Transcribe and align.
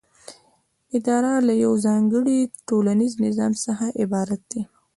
اداره 0.97 1.31
له 1.47 1.53
یوه 1.63 1.77
ځانګړي 1.85 2.39
ټولنیز 2.67 3.13
نظام 3.25 3.51
څخه 3.65 3.85
عبارت 4.01 4.41
ده. 4.51 4.61